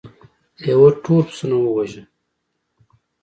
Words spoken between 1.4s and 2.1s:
وواژه.